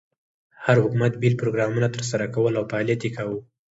[0.65, 3.37] هر حکومت بېل پروګرامونه تر سره کول او فعالیت یې کاوه.